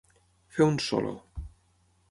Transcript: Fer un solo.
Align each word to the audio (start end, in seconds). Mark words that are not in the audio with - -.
Fer 0.55 0.67
un 0.71 0.81
solo. 0.87 1.15